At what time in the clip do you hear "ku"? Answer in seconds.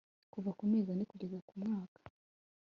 0.57-0.63, 1.47-1.53